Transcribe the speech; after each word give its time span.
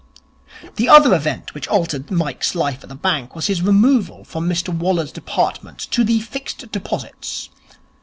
The 0.77 0.89
other 0.89 1.13
event 1.13 1.53
which 1.53 1.67
altered 1.67 2.09
Mike's 2.09 2.55
life 2.55 2.81
in 2.81 2.89
the 2.89 2.95
bank 2.95 3.35
was 3.35 3.45
his 3.45 3.61
removal 3.61 4.23
from 4.23 4.49
Mr 4.49 4.75
Waller's 4.75 5.11
department 5.11 5.77
to 5.91 6.03
the 6.03 6.19
Fixed 6.21 6.71
Deposits. 6.71 7.49